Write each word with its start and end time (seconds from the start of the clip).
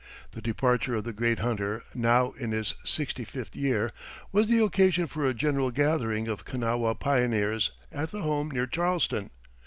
The 0.31 0.41
departure 0.41 0.95
of 0.95 1.03
the 1.03 1.13
great 1.13 1.37
hunter, 1.37 1.83
now 1.93 2.31
in 2.31 2.53
his 2.53 2.73
sixty 2.83 3.23
fifth 3.23 3.55
year, 3.55 3.91
was 4.31 4.47
the 4.49 4.63
occasion 4.63 5.05
for 5.05 5.27
a 5.27 5.33
general 5.35 5.69
gathering 5.69 6.27
of 6.27 6.43
Kanawha 6.43 6.95
pioneers 6.95 7.69
at 7.91 8.09
the 8.09 8.23
home 8.23 8.49
near 8.49 8.65
Charleston. 8.65 9.29